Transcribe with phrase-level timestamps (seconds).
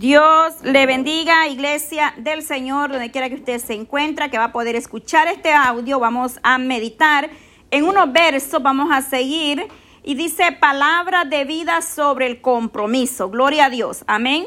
[0.00, 4.52] Dios le bendiga, iglesia del Señor, donde quiera que usted se encuentre, que va a
[4.52, 6.00] poder escuchar este audio.
[6.00, 7.28] Vamos a meditar
[7.70, 9.68] en unos versos, vamos a seguir.
[10.02, 13.28] Y dice palabra de vida sobre el compromiso.
[13.28, 14.02] Gloria a Dios.
[14.06, 14.46] Amén.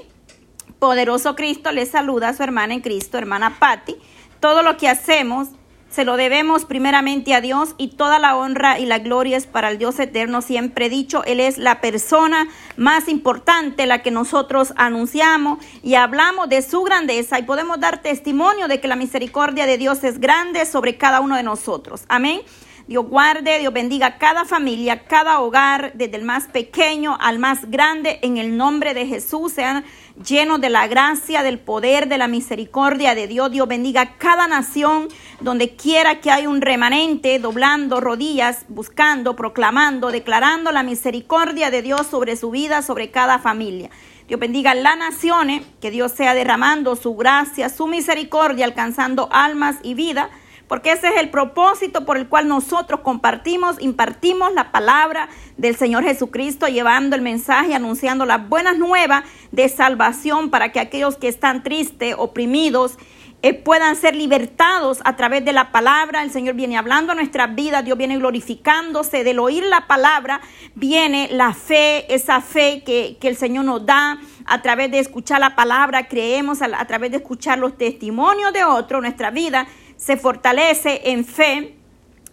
[0.80, 3.96] Poderoso Cristo le saluda a su hermana en Cristo, hermana Patti.
[4.40, 5.50] Todo lo que hacemos
[5.94, 9.70] se lo debemos primeramente a Dios y toda la honra y la gloria es para
[9.70, 10.42] el Dios eterno.
[10.42, 12.48] Siempre dicho, Él es la persona
[12.78, 18.68] más importante, la que nosotros anunciamos y hablamos de su grandeza y podemos dar testimonio
[18.68, 22.06] de que la misericordia de Dios es grande sobre cada uno de nosotros.
[22.08, 22.42] Amén.
[22.86, 28.20] Dios guarde, Dios bendiga cada familia, cada hogar, desde el más pequeño al más grande,
[28.24, 29.86] en el nombre de Jesús, sean
[30.28, 33.52] llenos de la gracia, del poder, de la misericordia de Dios.
[33.52, 35.08] Dios bendiga cada nación,
[35.40, 42.08] donde quiera que haya un remanente, doblando rodillas, buscando, proclamando, declarando la misericordia de Dios
[42.08, 43.92] sobre su vida, sobre cada familia.
[44.28, 49.94] Dios bendiga las naciones, que Dios sea derramando su gracia, su misericordia, alcanzando almas y
[49.94, 50.30] vida
[50.74, 56.04] porque ese es el propósito por el cual nosotros compartimos, impartimos la palabra del Señor
[56.04, 61.62] Jesucristo, llevando el mensaje, anunciando las buenas nuevas de salvación para que aquellos que están
[61.62, 62.98] tristes, oprimidos,
[63.44, 66.24] eh, puedan ser libertados a través de la palabra.
[66.24, 69.24] El Señor viene hablando a nuestras vidas, Dios viene glorificándose.
[69.24, 70.42] Del oír la palabra
[70.74, 75.56] viene la fe, esa fe que, el Señor nos da a través de escuchar la
[75.56, 76.08] palabra.
[76.08, 81.26] Creemos a, a través de escuchar los testimonios de otros, nuestra vida se fortalece en
[81.26, 81.76] fe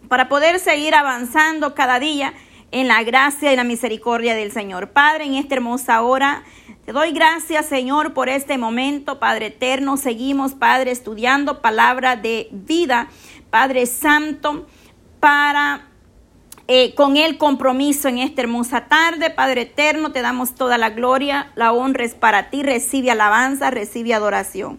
[0.08, 2.34] para poder seguir avanzando cada día
[2.72, 4.90] en la gracia y la misericordia del Señor.
[4.90, 6.44] Padre, en esta hermosa hora,
[6.84, 9.96] te doy gracias, Señor, por este momento, Padre eterno.
[9.96, 13.08] Seguimos, Padre, estudiando palabra de vida,
[13.50, 14.66] Padre Santo,
[15.18, 15.86] para
[16.66, 19.30] eh, con el compromiso en esta hermosa tarde.
[19.30, 22.62] Padre eterno, te damos toda la gloria, la honra es para ti.
[22.62, 24.78] Recibe alabanza, recibe adoración.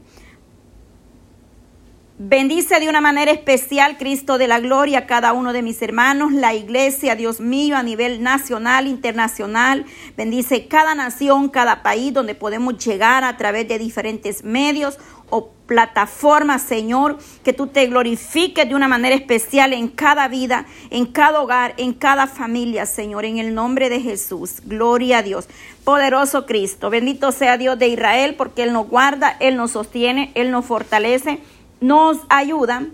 [2.24, 6.32] Bendice de una manera especial, Cristo de la Gloria, a cada uno de mis hermanos,
[6.32, 9.88] la iglesia, Dios mío, a nivel nacional, internacional.
[10.16, 15.00] Bendice cada nación, cada país donde podemos llegar a través de diferentes medios
[15.31, 21.08] o plataformas, Señor, que tú te glorifiques de una manera especial en cada vida, en
[21.08, 24.62] cada hogar, en cada familia, Señor, en el nombre de Jesús.
[24.66, 25.48] Gloria a Dios.
[25.84, 30.52] Poderoso Cristo, bendito sea Dios de Israel, porque Él nos guarda, Él nos sostiene, Él
[30.52, 31.40] nos fortalece
[31.81, 32.94] nos ayudan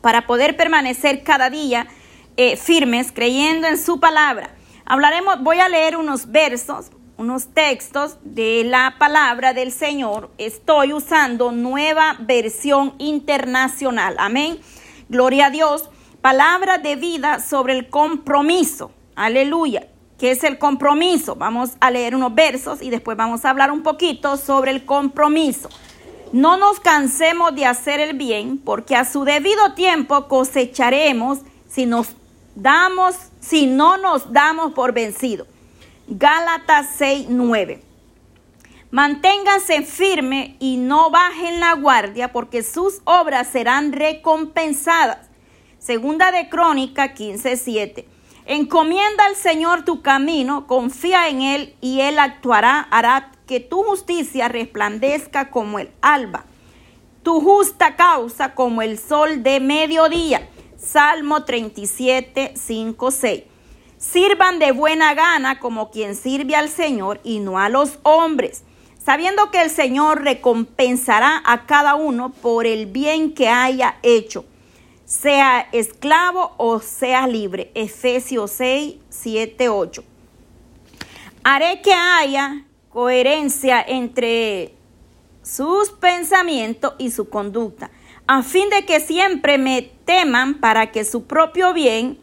[0.00, 1.88] para poder permanecer cada día
[2.36, 4.54] eh, firmes creyendo en su palabra.
[4.84, 10.30] Hablaremos, voy a leer unos versos, unos textos de la palabra del Señor.
[10.38, 14.16] Estoy usando nueva versión internacional.
[14.18, 14.58] Amén.
[15.08, 15.88] Gloria a Dios.
[16.20, 18.92] Palabra de vida sobre el compromiso.
[19.14, 19.88] Aleluya.
[20.18, 21.34] ¿Qué es el compromiso?
[21.34, 25.68] Vamos a leer unos versos y después vamos a hablar un poquito sobre el compromiso.
[26.32, 32.08] No nos cansemos de hacer el bien, porque a su debido tiempo cosecharemos si nos
[32.54, 35.46] damos, si no nos damos por vencido.
[36.08, 37.82] Gálatas 6, 9.
[38.90, 45.28] Manténganse firme y no bajen la guardia, porque sus obras serán recompensadas.
[45.78, 48.08] Segunda de Crónica 15, 7.
[48.46, 54.48] Encomienda al Señor tu camino, confía en Él y Él actuará, hará que tu justicia
[54.48, 56.44] resplandezca como el alba,
[57.22, 60.48] tu justa causa como el sol de mediodía.
[60.76, 63.42] Salmo 37, 5, 6.
[63.96, 68.64] Sirvan de buena gana como quien sirve al Señor y no a los hombres,
[68.98, 74.44] sabiendo que el Señor recompensará a cada uno por el bien que haya hecho,
[75.04, 77.70] sea esclavo o sea libre.
[77.76, 80.04] Efesios 6, 7, 8.
[81.44, 84.74] Haré que haya coherencia entre
[85.42, 87.90] sus pensamientos y su conducta,
[88.26, 92.18] a fin de que siempre me teman para que su propio bien,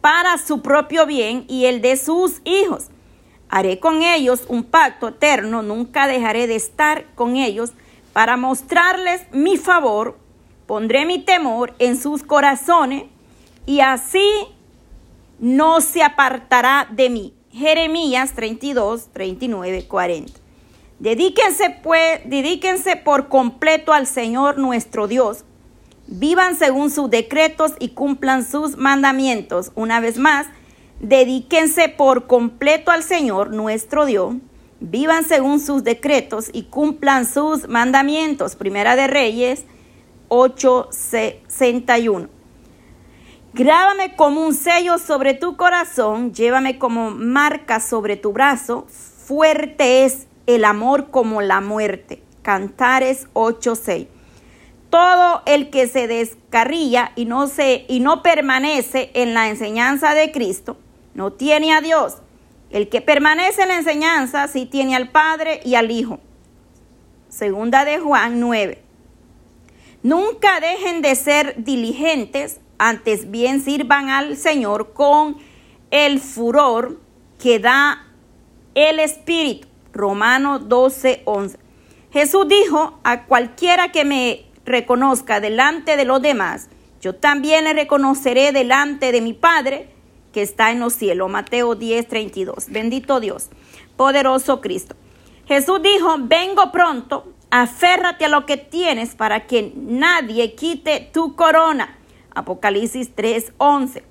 [0.00, 2.86] para su propio bien y el de sus hijos.
[3.48, 7.72] Haré con ellos un pacto eterno, nunca dejaré de estar con ellos
[8.12, 10.16] para mostrarles mi favor,
[10.66, 13.04] pondré mi temor en sus corazones
[13.66, 14.28] y así
[15.38, 17.33] no se apartará de mí.
[17.54, 20.32] Jeremías 32, 39, 40.
[20.98, 25.44] Dedíquense, pues, dedíquense por completo al Señor nuestro Dios.
[26.08, 29.70] Vivan según sus decretos y cumplan sus mandamientos.
[29.76, 30.48] Una vez más,
[30.98, 34.34] dedíquense por completo al Señor nuestro Dios.
[34.80, 38.56] Vivan según sus decretos y cumplan sus mandamientos.
[38.56, 39.64] Primera de Reyes
[40.26, 42.33] 8, 61.
[43.56, 48.84] Grábame como un sello sobre tu corazón, llévame como marca sobre tu brazo.
[48.88, 52.20] Fuerte es el amor como la muerte.
[52.42, 54.08] Cantares 8:6.
[54.90, 60.32] Todo el que se descarría y no se y no permanece en la enseñanza de
[60.32, 60.76] Cristo
[61.14, 62.16] no tiene a Dios.
[62.70, 66.18] El que permanece en la enseñanza sí tiene al Padre y al Hijo.
[67.28, 68.82] Segunda de Juan 9.
[70.02, 75.36] Nunca dejen de ser diligentes, antes bien sirvan al Señor con
[75.90, 77.00] el furor
[77.38, 78.06] que da
[78.74, 79.68] el Espíritu.
[79.92, 81.58] Romano 12, 11.
[82.12, 86.68] Jesús dijo, a cualquiera que me reconozca delante de los demás,
[87.00, 89.88] yo también le reconoceré delante de mi Padre
[90.32, 91.30] que está en los cielos.
[91.30, 92.66] Mateo 10, 32.
[92.70, 93.50] Bendito Dios,
[93.96, 94.96] poderoso Cristo.
[95.46, 101.98] Jesús dijo, vengo pronto, aférrate a lo que tienes para que nadie quite tu corona.
[102.34, 104.02] Apocalipsis 3:11.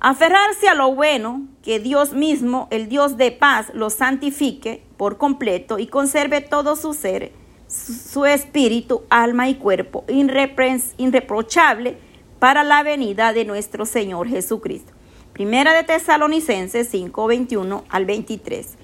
[0.00, 5.78] Aferrarse a lo bueno, que Dios mismo, el Dios de paz, lo santifique por completo
[5.78, 7.32] y conserve todo su ser,
[7.68, 11.98] su espíritu, alma y cuerpo irreprochable
[12.38, 14.92] para la venida de nuestro Señor Jesucristo.
[15.34, 18.76] Primera de Tesalonicenses 5, 21 al 23.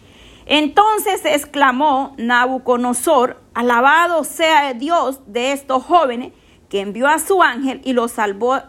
[0.46, 6.32] Entonces exclamó Nabucodonosor, alabado sea Dios de estos jóvenes,
[6.68, 8.60] que envió a su ángel y los salvó.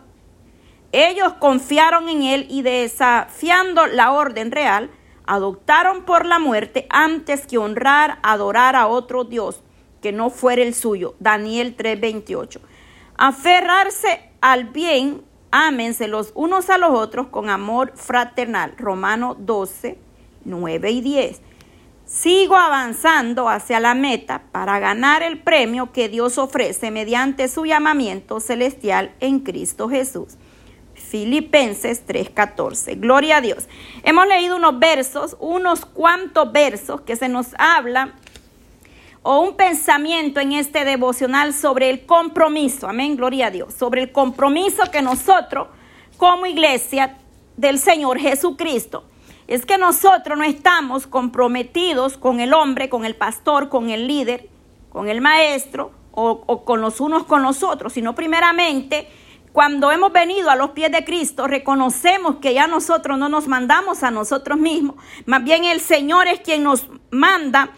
[0.91, 4.89] Ellos confiaron en él y desafiando la orden real,
[5.25, 9.63] adoptaron por la muerte antes que honrar, adorar a otro Dios
[10.01, 11.15] que no fuera el suyo.
[11.19, 12.61] Daniel 3:28.
[13.17, 18.75] Aferrarse al bien, ámense los unos a los otros con amor fraternal.
[18.77, 19.97] Romano 12,
[20.45, 21.41] 9 y 10.
[22.07, 28.39] Sigo avanzando hacia la meta para ganar el premio que Dios ofrece mediante su llamamiento
[28.39, 30.37] celestial en Cristo Jesús.
[30.95, 32.95] Filipenses 3:14.
[32.95, 33.67] Gloria a Dios.
[34.03, 38.13] Hemos leído unos versos, unos cuantos versos que se nos habla
[39.21, 42.87] o un pensamiento en este devocional sobre el compromiso.
[42.87, 43.73] Amén, gloria a Dios.
[43.73, 45.67] Sobre el compromiso que nosotros
[46.15, 47.17] como iglesia
[47.57, 49.03] del Señor Jesucristo
[49.47, 54.49] es que nosotros no estamos comprometidos con el hombre, con el pastor, con el líder,
[54.89, 59.07] con el maestro o, con los unos con los otros, sino primeramente
[59.53, 64.03] cuando hemos venido a los pies de Cristo, reconocemos que ya nosotros no nos mandamos
[64.03, 64.95] a nosotros mismos,
[65.25, 67.71] más bien el Señor es quien nos manda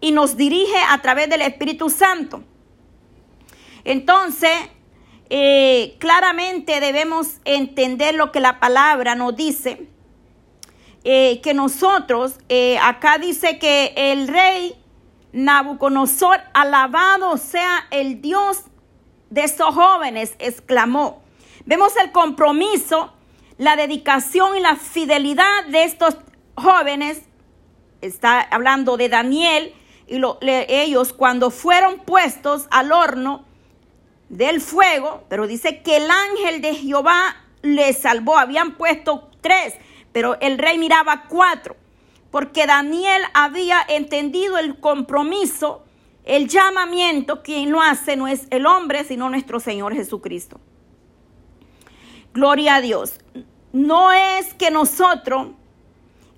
[0.00, 2.42] y nos dirige a través del Espíritu Santo.
[3.84, 4.50] Entonces,
[5.30, 9.91] eh, claramente debemos entender lo que la palabra nos dice
[11.04, 14.76] eh, que nosotros, eh, acá dice que el rey
[15.32, 18.64] Nabucodonosor, alabado sea el Dios
[19.30, 21.22] de esos jóvenes, exclamó.
[21.64, 23.12] Vemos el compromiso,
[23.58, 26.18] la dedicación y la fidelidad de estos
[26.54, 27.22] jóvenes.
[28.00, 29.74] Está hablando de Daniel
[30.06, 30.20] y
[30.68, 33.44] ellos cuando fueron puestos al horno
[34.28, 38.38] del fuego, pero dice que el ángel de Jehová les salvó.
[38.38, 39.74] Habían puesto tres
[40.12, 41.76] pero el rey miraba cuatro,
[42.30, 45.84] porque Daniel había entendido el compromiso,
[46.24, 50.60] el llamamiento, quien lo hace no es el hombre, sino nuestro Señor Jesucristo.
[52.32, 53.18] Gloria a Dios.
[53.72, 55.48] No es que nosotros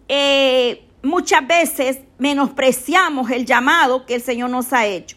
[0.08, 5.16] eh, muchas veces menospreciamos el llamado que el Señor nos ha hecho.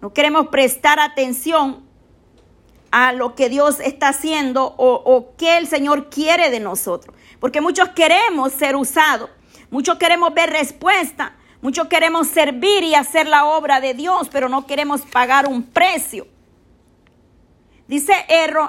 [0.00, 1.84] No queremos prestar atención
[2.90, 7.13] a lo que Dios está haciendo o, o que el Señor quiere de nosotros.
[7.40, 9.30] Porque muchos queremos ser usados,
[9.70, 14.66] muchos queremos ver respuesta, muchos queremos servir y hacer la obra de Dios, pero no
[14.66, 16.26] queremos pagar un precio.
[17.86, 18.14] Dice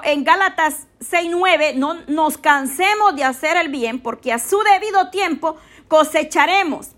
[0.04, 5.56] en Gálatas 6:9, no nos cansemos de hacer el bien, porque a su debido tiempo
[5.88, 6.90] cosecharemos.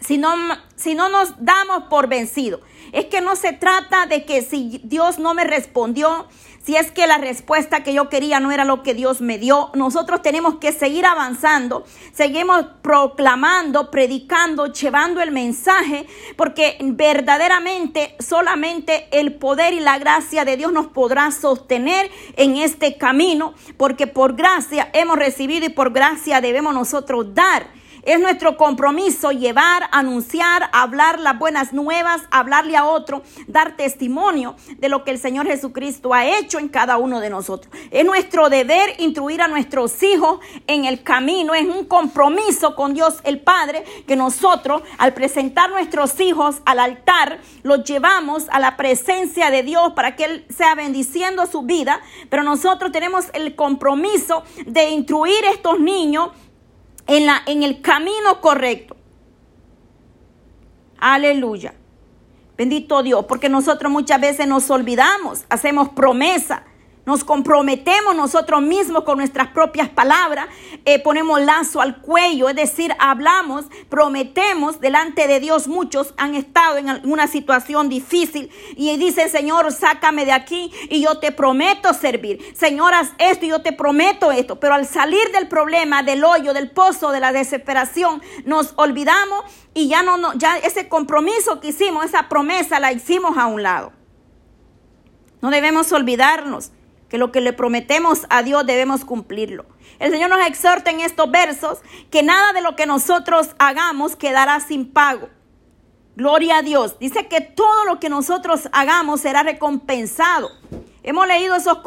[0.00, 0.34] Si no,
[0.74, 2.60] si no nos damos por vencidos.
[2.90, 6.26] Es que no se trata de que si Dios no me respondió,
[6.64, 9.70] si es que la respuesta que yo quería no era lo que Dios me dio,
[9.74, 19.34] nosotros tenemos que seguir avanzando, seguimos proclamando, predicando, llevando el mensaje, porque verdaderamente solamente el
[19.34, 24.88] poder y la gracia de Dios nos podrá sostener en este camino, porque por gracia
[24.92, 27.81] hemos recibido y por gracia debemos nosotros dar.
[28.04, 34.88] Es nuestro compromiso llevar, anunciar, hablar las buenas nuevas, hablarle a otro, dar testimonio de
[34.88, 37.72] lo que el Señor Jesucristo ha hecho en cada uno de nosotros.
[37.92, 41.54] Es nuestro deber instruir a nuestros hijos en el camino.
[41.54, 47.38] Es un compromiso con Dios el Padre que nosotros al presentar nuestros hijos al altar
[47.62, 52.00] los llevamos a la presencia de Dios para que Él sea bendiciendo su vida.
[52.28, 56.30] Pero nosotros tenemos el compromiso de instruir a estos niños
[57.06, 58.96] en, la, en el camino correcto.
[60.98, 61.74] Aleluya.
[62.56, 66.64] Bendito Dios, porque nosotros muchas veces nos olvidamos, hacemos promesa
[67.04, 70.46] nos comprometemos nosotros mismos con nuestras propias palabras,
[70.84, 75.66] eh, ponemos lazo al cuello, es decir, hablamos, prometemos delante de Dios.
[75.66, 81.18] Muchos han estado en una situación difícil y dicen, Señor, sácame de aquí y yo
[81.18, 82.40] te prometo servir.
[82.54, 84.60] Señoras, esto y yo te prometo esto.
[84.60, 89.44] Pero al salir del problema, del hoyo, del pozo, de la desesperación, nos olvidamos
[89.74, 93.62] y ya no, no ya ese compromiso que hicimos, esa promesa la hicimos a un
[93.64, 93.92] lado.
[95.40, 96.70] No debemos olvidarnos
[97.12, 99.66] que lo que le prometemos a Dios debemos cumplirlo.
[99.98, 104.60] El Señor nos exhorta en estos versos que nada de lo que nosotros hagamos quedará
[104.60, 105.28] sin pago.
[106.16, 106.98] Gloria a Dios.
[106.98, 110.48] Dice que todo lo que nosotros hagamos será recompensado.
[111.02, 111.80] Hemos leído esos,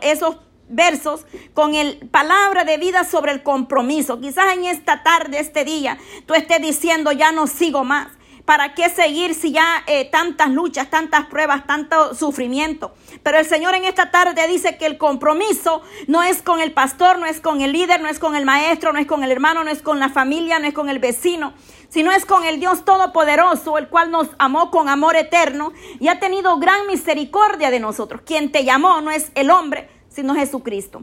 [0.00, 4.20] esos versos con el palabra de vida sobre el compromiso.
[4.20, 5.96] Quizás en esta tarde, este día,
[6.26, 8.08] tú estés diciendo, ya no sigo más.
[8.44, 12.92] ¿Para qué seguir si ya eh, tantas luchas, tantas pruebas, tanto sufrimiento?
[13.22, 17.20] Pero el Señor en esta tarde dice que el compromiso no es con el pastor,
[17.20, 19.62] no es con el líder, no es con el maestro, no es con el hermano,
[19.62, 21.54] no es con la familia, no es con el vecino,
[21.88, 26.18] sino es con el Dios Todopoderoso, el cual nos amó con amor eterno y ha
[26.18, 28.22] tenido gran misericordia de nosotros.
[28.26, 31.02] Quien te llamó no es el hombre, sino Jesucristo.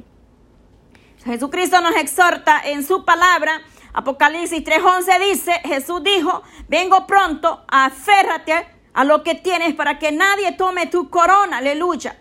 [1.23, 3.61] Jesucristo nos exhorta en su palabra
[3.93, 10.51] Apocalipsis 3:11 dice, Jesús dijo, vengo pronto, aférrate a lo que tienes para que nadie
[10.53, 12.17] tome tu corona, aleluya.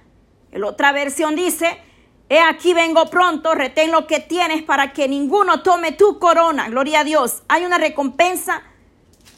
[0.51, 1.79] En otra versión dice,
[2.29, 7.01] he aquí vengo pronto, retén lo que tienes para que ninguno tome tu corona, gloria
[7.01, 7.43] a Dios.
[7.49, 8.63] Hay una recompensa,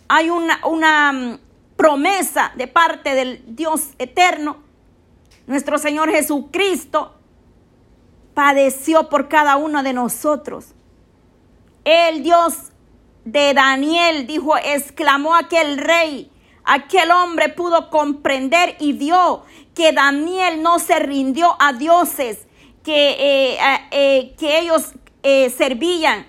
[0.08, 1.38] hay una, una mm,
[1.76, 4.58] promesa de parte del Dios eterno.
[5.46, 7.16] Nuestro Señor Jesucristo
[8.34, 10.74] padeció por cada uno de nosotros.
[11.84, 12.54] El Dios
[13.24, 16.30] de Daniel dijo, exclamó aquel rey.
[16.64, 19.44] Aquel hombre pudo comprender y vio
[19.74, 22.46] que Daniel no se rindió a dioses
[22.84, 23.58] que, eh,
[23.90, 26.26] eh, que ellos eh, servían,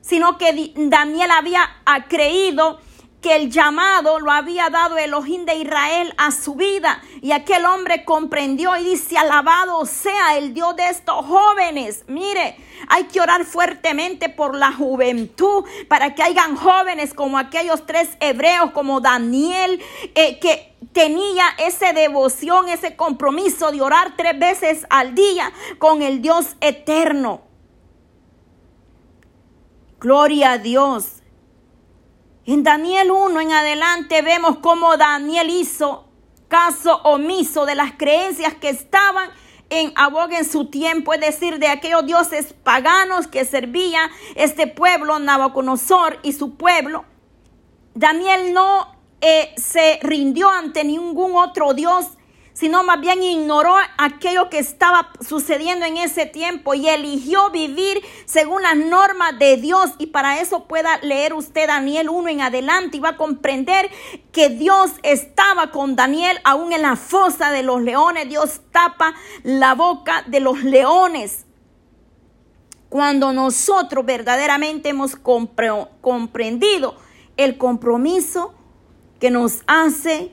[0.00, 1.68] sino que Daniel había
[2.08, 2.78] creído
[3.24, 7.02] que el llamado lo había dado Elohim de Israel a su vida.
[7.22, 12.04] Y aquel hombre comprendió y dice, alabado sea el Dios de estos jóvenes.
[12.06, 18.10] Mire, hay que orar fuertemente por la juventud para que hayan jóvenes como aquellos tres
[18.20, 19.82] hebreos, como Daniel,
[20.14, 26.20] eh, que tenía esa devoción, ese compromiso de orar tres veces al día con el
[26.20, 27.40] Dios eterno.
[29.98, 31.23] Gloria a Dios.
[32.46, 36.04] En Daniel 1 en adelante vemos cómo Daniel hizo
[36.48, 39.30] caso omiso de las creencias que estaban
[39.70, 45.18] en aboga en su tiempo, es decir, de aquellos dioses paganos que servía este pueblo,
[45.18, 47.06] Nabucodonosor y su pueblo.
[47.94, 52.08] Daniel no eh, se rindió ante ningún otro dios,
[52.54, 58.62] sino más bien ignoró aquello que estaba sucediendo en ese tiempo y eligió vivir según
[58.62, 59.90] las normas de Dios.
[59.98, 63.90] Y para eso pueda leer usted Daniel 1 en adelante y va a comprender
[64.30, 68.28] que Dios estaba con Daniel aún en la fosa de los leones.
[68.28, 71.46] Dios tapa la boca de los leones.
[72.88, 76.94] Cuando nosotros verdaderamente hemos comprendido
[77.36, 78.54] el compromiso
[79.18, 80.30] que nos hace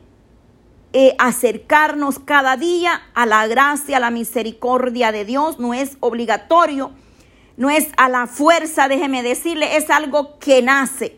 [0.93, 5.59] eh, acercarnos cada día a la gracia, a la misericordia de Dios.
[5.59, 6.91] No es obligatorio,
[7.55, 11.17] no es a la fuerza, déjeme decirle, es algo que nace,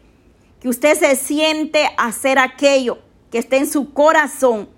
[0.60, 3.00] que usted se siente hacer aquello
[3.32, 4.70] que está en su corazón,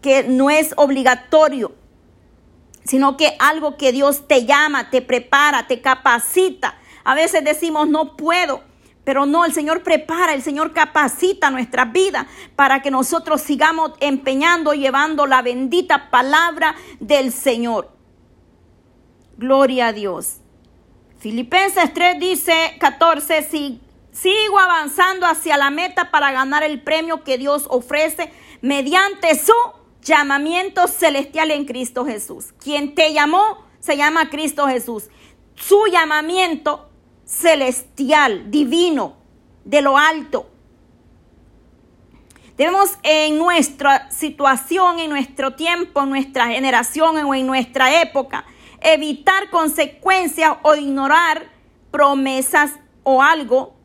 [0.00, 1.74] que no es obligatorio,
[2.84, 6.78] sino que algo que Dios te llama, te prepara, te capacita.
[7.02, 8.62] A veces decimos, no puedo,
[9.08, 14.74] pero no, el Señor prepara, el Señor capacita nuestra vida para que nosotros sigamos empeñando,
[14.74, 17.90] llevando la bendita palabra del Señor.
[19.38, 20.40] Gloria a Dios.
[21.20, 23.80] Filipenses 3 dice 14, si
[24.12, 29.54] sigo avanzando hacia la meta para ganar el premio que Dios ofrece mediante su
[30.02, 32.52] llamamiento celestial en Cristo Jesús.
[32.62, 35.04] Quien te llamó se llama Cristo Jesús.
[35.54, 36.87] Su llamamiento
[37.28, 39.16] celestial, divino,
[39.64, 40.50] de lo alto.
[42.56, 48.44] Debemos en nuestra situación, en nuestro tiempo, en nuestra generación o en nuestra época,
[48.80, 51.50] evitar consecuencias o ignorar
[51.90, 52.72] promesas
[53.04, 53.76] o algo.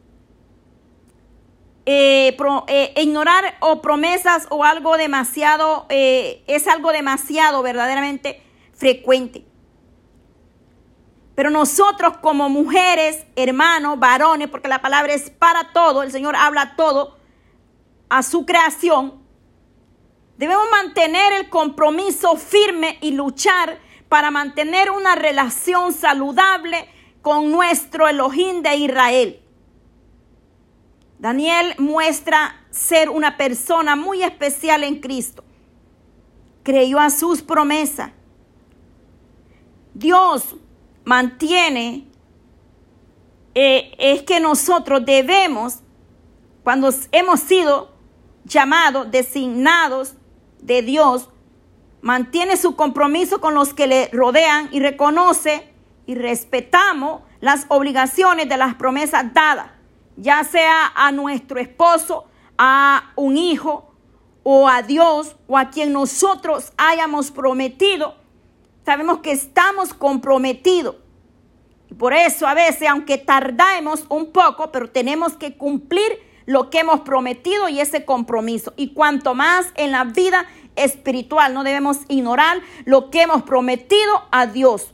[1.85, 8.41] Eh, eh, ignorar o promesas o algo demasiado, eh, es algo demasiado verdaderamente
[8.73, 9.52] frecuente.
[11.35, 16.75] Pero nosotros como mujeres, hermanos, varones, porque la palabra es para todo, el Señor habla
[16.75, 17.17] todo,
[18.09, 19.21] a su creación,
[20.37, 26.87] debemos mantener el compromiso firme y luchar para mantener una relación saludable
[27.23, 29.39] con nuestro Elohim de Israel.
[31.17, 35.43] Daniel muestra ser una persona muy especial en Cristo.
[36.63, 38.11] Creyó a sus promesas.
[39.93, 40.55] Dios
[41.03, 42.07] mantiene,
[43.55, 45.79] eh, es que nosotros debemos,
[46.63, 47.93] cuando hemos sido
[48.45, 50.15] llamados, designados
[50.61, 51.29] de Dios,
[52.01, 55.73] mantiene su compromiso con los que le rodean y reconoce
[56.05, 59.71] y respetamos las obligaciones de las promesas dadas,
[60.17, 62.25] ya sea a nuestro esposo,
[62.57, 63.93] a un hijo
[64.43, 68.15] o a Dios o a quien nosotros hayamos prometido,
[68.85, 70.95] sabemos que estamos comprometidos.
[71.89, 76.79] Y por eso a veces, aunque tardamos un poco, pero tenemos que cumplir lo que
[76.79, 78.73] hemos prometido y ese compromiso.
[78.75, 84.47] Y cuanto más en la vida espiritual, no debemos ignorar lo que hemos prometido a
[84.47, 84.93] Dios.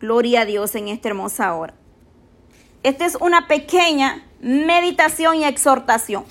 [0.00, 1.74] Gloria a Dios en esta hermosa hora.
[2.82, 6.24] Esta es una pequeña meditación y exhortación.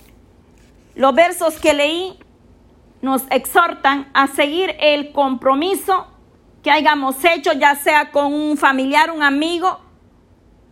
[0.96, 2.20] Los versos que leí
[3.02, 6.08] nos exhortan a seguir el compromiso
[6.64, 9.80] que hayamos hecho, ya sea con un familiar, un amigo,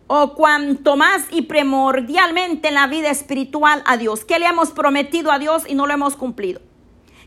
[0.06, 4.24] o cuanto más y primordialmente en la vida espiritual a Dios.
[4.24, 6.60] ¿Qué le hemos prometido a Dios y no lo hemos cumplido?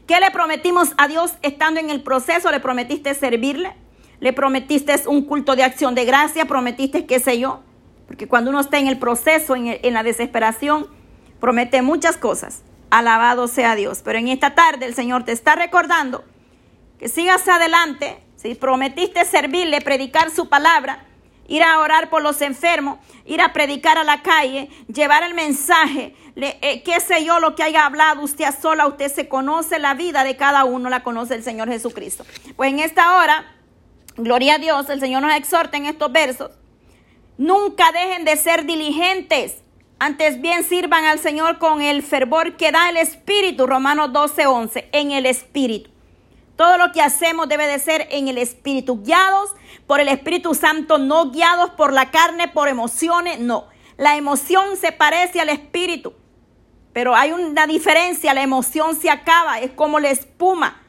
[0.05, 2.51] ¿Qué le prometimos a Dios estando en el proceso?
[2.51, 3.74] ¿Le prometiste servirle?
[4.19, 6.45] ¿Le prometiste un culto de acción de gracia?
[6.45, 7.62] ¿Prometiste qué sé yo?
[8.05, 10.88] Porque cuando uno está en el proceso, en, en la desesperación,
[11.39, 12.63] promete muchas cosas.
[12.93, 14.01] Alabado sea Dios.
[14.05, 16.23] Pero en esta tarde el Señor te está recordando
[17.00, 18.23] que sigas adelante.
[18.35, 21.03] Si prometiste servirle, predicar su palabra,
[21.47, 26.15] ir a orar por los enfermos, ir a predicar a la calle, llevar el mensaje,
[26.35, 30.23] eh, qué sé yo, lo que haya hablado usted sola, usted se conoce la vida
[30.23, 32.25] de cada uno, la conoce el Señor Jesucristo.
[32.56, 33.56] Pues en esta hora,
[34.17, 36.51] gloria a Dios, el Señor nos exhorta en estos versos,
[37.39, 39.63] nunca dejen de ser diligentes,
[39.99, 44.89] antes bien sirvan al Señor con el fervor que da el Espíritu, Romanos 12, 11,
[44.91, 45.89] en el Espíritu.
[46.56, 49.51] Todo lo que hacemos debe de ser en el Espíritu, guiados
[49.88, 53.67] por el Espíritu Santo, no guiados por la carne, por emociones, no.
[53.97, 56.13] La emoción se parece al Espíritu,
[56.93, 60.82] pero hay una diferencia, la emoción se acaba, es como la espuma,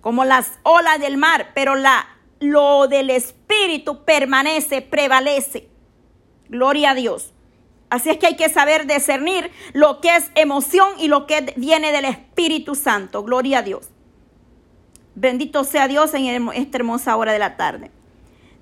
[0.00, 2.06] como las olas del mar, pero la,
[2.40, 5.68] lo del Espíritu permanece, prevalece.
[6.48, 7.32] Gloria a Dios.
[7.90, 11.92] Así es que hay que saber discernir lo que es emoción y lo que viene
[11.92, 13.22] del Espíritu Santo.
[13.22, 13.88] Gloria a Dios.
[15.14, 17.90] Bendito sea Dios en esta hermosa hora de la tarde.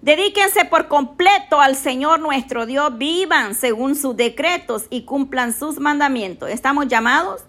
[0.01, 6.49] Dedíquense por completo al Señor nuestro Dios, vivan según sus decretos y cumplan sus mandamientos.
[6.49, 7.43] Estamos llamados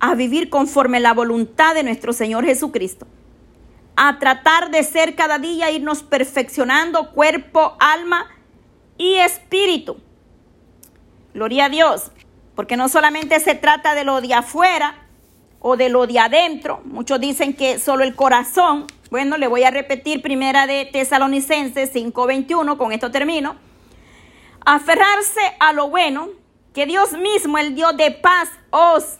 [0.00, 3.06] a vivir conforme la voluntad de nuestro Señor Jesucristo,
[3.96, 8.26] a tratar de ser cada día, irnos perfeccionando cuerpo, alma
[8.98, 9.96] y espíritu.
[11.34, 12.10] Gloria a Dios,
[12.54, 15.06] porque no solamente se trata de lo de afuera,
[15.60, 16.80] o de lo de adentro.
[16.84, 18.86] Muchos dicen que solo el corazón.
[19.10, 23.56] Bueno, le voy a repetir primera de Tesalonicenses 5:21, con esto termino.
[24.64, 26.28] Aferrarse a lo bueno,
[26.74, 29.18] que Dios mismo, el Dios de paz, os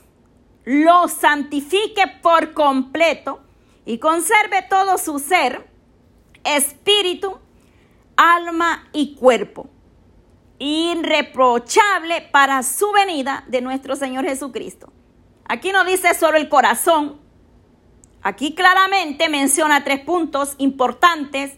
[0.65, 3.41] lo santifique por completo
[3.85, 5.69] y conserve todo su ser,
[6.45, 7.39] espíritu,
[8.17, 9.69] alma y cuerpo,
[10.61, 14.93] irreprochable para su venida de nuestro Señor Jesucristo.
[15.47, 17.19] Aquí no dice solo el corazón.
[18.23, 21.55] Aquí claramente menciona tres puntos importantes.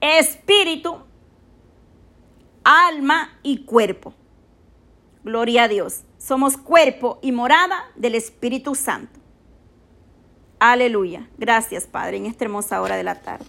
[0.00, 0.98] Espíritu,
[2.62, 4.14] alma y cuerpo.
[5.24, 6.04] Gloria a Dios.
[6.16, 9.18] Somos cuerpo y morada del Espíritu Santo.
[10.60, 11.28] Aleluya.
[11.36, 13.44] Gracias, Padre, en esta hermosa hora de la tarde.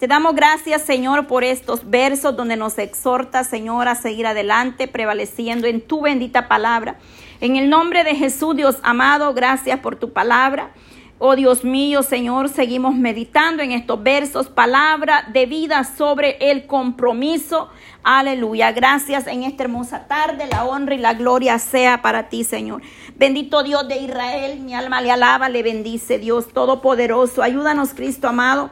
[0.00, 5.66] Te damos gracias, Señor, por estos versos donde nos exhorta, Señor, a seguir adelante, prevaleciendo
[5.66, 6.96] en tu bendita palabra.
[7.42, 10.70] En el nombre de Jesús, Dios amado, gracias por tu palabra.
[11.18, 17.68] Oh Dios mío, Señor, seguimos meditando en estos versos, palabra de vida sobre el compromiso.
[18.02, 18.72] Aleluya.
[18.72, 20.46] Gracias en esta hermosa tarde.
[20.50, 22.80] La honra y la gloria sea para ti, Señor.
[23.16, 27.42] Bendito Dios de Israel, mi alma le alaba, le bendice, Dios Todopoderoso.
[27.42, 28.70] Ayúdanos, Cristo amado,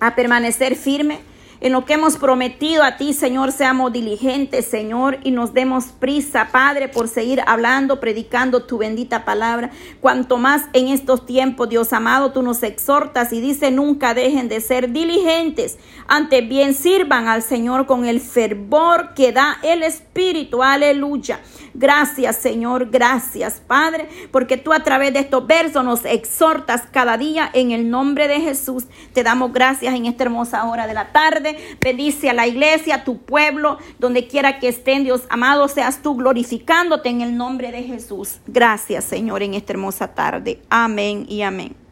[0.00, 1.20] a permanecer firme
[1.60, 6.50] en lo que hemos prometido a ti, Señor, seamos diligentes, Señor, y nos demos prisa,
[6.52, 9.70] Padre, por seguir hablando, predicando tu bendita palabra.
[10.00, 14.60] Cuanto más en estos tiempos, Dios amado, tú nos exhortas y dice, nunca dejen de
[14.60, 20.62] ser diligentes, antes bien sirvan al Señor con el fervor que da el Espíritu.
[20.62, 21.40] Aleluya.
[21.78, 27.48] Gracias, Señor, gracias, Padre, porque tú a través de estos versos nos exhortas cada día
[27.52, 28.86] en el nombre de Jesús.
[29.12, 31.56] Te damos gracias en esta hermosa hora de la tarde.
[31.80, 36.16] Bendice a la iglesia, a tu pueblo, donde quiera que estén, Dios amado, seas tú
[36.16, 38.40] glorificándote en el nombre de Jesús.
[38.48, 40.60] Gracias, Señor, en esta hermosa tarde.
[40.70, 41.87] Amén y amén.